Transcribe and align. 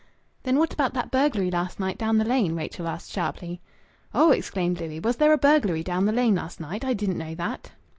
"Then 0.41 0.57
what 0.57 0.73
about 0.73 0.95
that 0.95 1.11
burglary 1.11 1.51
last 1.51 1.79
night 1.79 1.95
down 1.95 2.17
the 2.17 2.25
Lane?" 2.25 2.55
Rachel 2.55 2.87
asked 2.87 3.11
sharply. 3.11 3.61
"Oh!" 4.15 4.31
exclaimed 4.31 4.79
Louis. 4.79 4.99
"Was 4.99 5.17
there 5.17 5.31
a 5.31 5.37
burglary 5.37 5.83
down 5.83 6.05
the 6.05 6.11
Lane 6.11 6.33
last 6.33 6.59
night? 6.59 6.83
I 6.83 6.93
didn't 6.95 7.19
know 7.19 7.35
that." 7.35 7.69